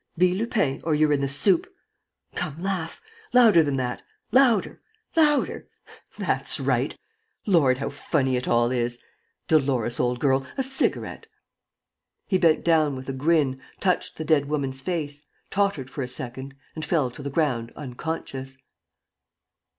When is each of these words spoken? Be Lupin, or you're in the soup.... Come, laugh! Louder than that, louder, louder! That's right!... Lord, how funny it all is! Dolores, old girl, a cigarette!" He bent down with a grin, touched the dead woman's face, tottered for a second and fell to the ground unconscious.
Be 0.17 0.33
Lupin, 0.33 0.81
or 0.83 0.95
you're 0.95 1.13
in 1.13 1.21
the 1.21 1.27
soup.... 1.27 1.71
Come, 2.33 2.59
laugh! 2.59 2.99
Louder 3.33 3.61
than 3.61 3.75
that, 3.77 4.01
louder, 4.31 4.81
louder! 5.15 5.67
That's 6.17 6.59
right!... 6.59 6.97
Lord, 7.45 7.77
how 7.77 7.91
funny 7.91 8.35
it 8.35 8.47
all 8.47 8.71
is! 8.71 8.97
Dolores, 9.47 9.99
old 9.99 10.19
girl, 10.19 10.43
a 10.57 10.63
cigarette!" 10.63 11.27
He 12.27 12.39
bent 12.39 12.65
down 12.65 12.95
with 12.95 13.09
a 13.09 13.13
grin, 13.13 13.61
touched 13.79 14.17
the 14.17 14.25
dead 14.25 14.45
woman's 14.45 14.81
face, 14.81 15.21
tottered 15.51 15.87
for 15.91 16.01
a 16.01 16.07
second 16.07 16.55
and 16.73 16.83
fell 16.83 17.11
to 17.11 17.21
the 17.21 17.29
ground 17.29 17.71
unconscious. 17.75 18.57